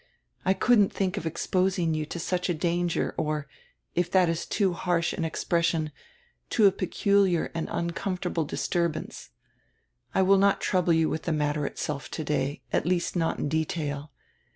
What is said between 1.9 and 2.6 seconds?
you to such a